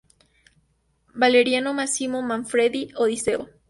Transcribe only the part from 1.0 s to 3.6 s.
Valerio Massimo Manfredi: Odiseo.